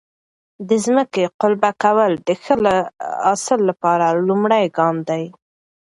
[0.67, 2.55] د ځمکې قلبه کول د ښه
[3.25, 5.23] حاصل لپاره لومړی ګام دی.